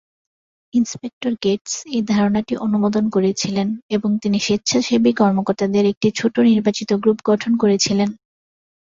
[0.73, 7.51] Inspector Gates এই ধারণাটি অনুমোদন করেছিলেন, এবং তিনি স্বেচ্ছাসেবী কর্মকর্তাদের একটি ছোট নির্বাচিত গ্রুপ গঠন
[7.61, 8.09] করেছিলেন।